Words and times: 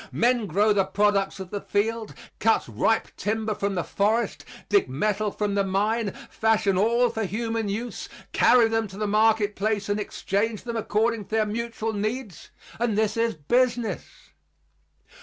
Men 0.11 0.47
grow 0.47 0.73
the 0.73 0.83
products 0.85 1.39
of 1.39 1.51
the 1.51 1.61
field, 1.61 2.15
cut 2.39 2.65
ripe 2.67 3.09
timber 3.17 3.53
from 3.53 3.75
the 3.75 3.83
forest, 3.83 4.43
dig 4.67 4.89
metal 4.89 5.29
from 5.29 5.53
the 5.53 5.63
mine, 5.63 6.11
fashion 6.27 6.75
all 6.75 7.11
for 7.11 7.23
human 7.23 7.69
use, 7.69 8.09
carry 8.31 8.67
them 8.67 8.87
to 8.87 8.97
the 8.97 9.05
market 9.05 9.55
place 9.55 9.89
and 9.89 9.99
exchange 9.99 10.63
them 10.63 10.75
according 10.75 11.25
to 11.25 11.29
their 11.29 11.45
mutual 11.45 11.93
needs 11.93 12.49
and 12.79 12.97
this 12.97 13.15
is 13.15 13.35
business. 13.35 14.31